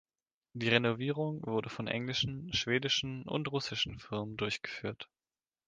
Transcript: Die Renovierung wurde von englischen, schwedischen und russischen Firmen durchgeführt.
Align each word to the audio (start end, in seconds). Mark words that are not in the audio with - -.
Die 0.53 0.69
Renovierung 0.69 1.45
wurde 1.45 1.69
von 1.69 1.87
englischen, 1.87 2.51
schwedischen 2.53 3.21
und 3.21 3.51
russischen 3.51 3.99
Firmen 3.99 4.35
durchgeführt. 4.35 5.07